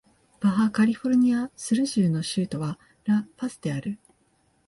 [0.39, 3.99] バハ・カリフォルニア・スル州の州都はラ・パスである